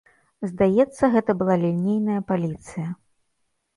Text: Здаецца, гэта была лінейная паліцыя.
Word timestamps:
Здаецца, 0.51 1.03
гэта 1.15 1.31
была 1.41 1.55
лінейная 1.65 2.19
паліцыя. 2.33 2.87